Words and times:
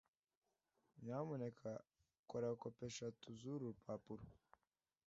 Nyamuneka 1.03 1.69
kora 2.29 2.49
kopi 2.61 2.81
eshatu 2.89 3.27
zuru 3.39 3.65
rupapuro. 3.75 4.25